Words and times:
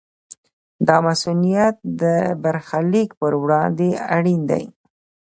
دا 0.87 0.97
مصونیت 1.07 1.75
د 2.01 2.03
برخلیک 2.43 3.09
پر 3.19 3.33
وړاندې 3.43 3.89
اړین 4.15 4.41
دی. 4.51 4.63